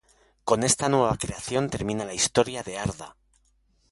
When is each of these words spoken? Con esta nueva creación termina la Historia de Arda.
Con 0.45 0.63
esta 0.63 0.89
nueva 0.89 1.15
creación 1.15 1.69
termina 1.69 2.03
la 2.05 2.15
Historia 2.15 2.63
de 2.63 2.79
Arda. 2.79 3.15